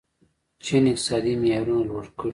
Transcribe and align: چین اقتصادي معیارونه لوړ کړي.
چین 0.63 0.83
اقتصادي 0.91 1.33
معیارونه 1.41 1.83
لوړ 1.89 2.05
کړي. 2.17 2.29